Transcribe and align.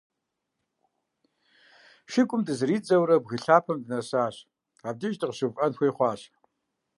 Шыгум 2.11 2.41
дызэридзэурэ, 2.47 3.15
бгы 3.23 3.37
лъапэм 3.43 3.77
дынэсащ, 3.83 4.35
абдеж 4.89 5.13
дыкъыщыувыӏэн 5.17 5.73
хуей 5.77 5.93
хъуащ. 5.95 6.21